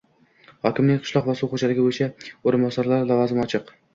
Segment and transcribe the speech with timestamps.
[0.67, 2.09] Hokimning qishloq va suv xo'jaligi bo'yicha
[2.51, 3.71] o'rinbosari lavozimi ochiq.